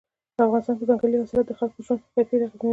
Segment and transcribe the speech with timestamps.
[0.35, 2.67] په افغانستان کې ځنګلي حاصلات د خلکو ژوند کیفیت اغېزمنوي.